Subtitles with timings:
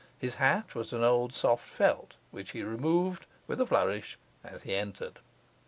[0.17, 4.73] His hat was an old soft felt, which he removed with a flourish as he
[4.73, 5.19] entered.